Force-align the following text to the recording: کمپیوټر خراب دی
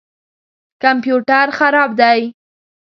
کمپیوټر 0.83 1.47
خراب 1.57 1.89
دی 1.99 2.21